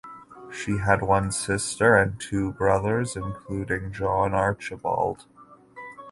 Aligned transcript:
She 0.51 0.77
had 0.79 1.03
one 1.03 1.31
sister 1.31 1.95
and 1.95 2.19
two 2.19 2.53
brothers 2.53 3.15
including 3.15 3.93
John 3.93 4.33
Archibald. 4.33 5.25